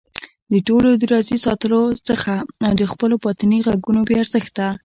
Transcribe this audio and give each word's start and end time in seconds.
د 0.51 0.53
ټولو 0.67 0.89
د 0.99 1.03
راضي 1.13 1.37
ساتلو 1.45 1.79
حڅه 1.95 2.15
او 2.67 2.71
د 2.79 2.83
خپلو 2.91 3.15
باطني 3.23 3.59
غږونو 3.67 4.01
بې 4.07 4.15
ارزښته 4.23 4.67